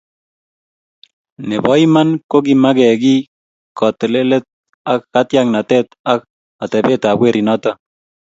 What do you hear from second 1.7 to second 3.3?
iman kokimakekiy,